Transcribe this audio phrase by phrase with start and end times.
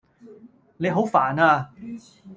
[0.77, 1.69] 你好煩呀